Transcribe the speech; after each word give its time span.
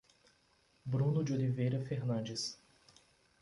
Bruno 0.83 1.23
de 1.23 1.31
Oliveira 1.31 1.79
Fernandes 1.79 2.59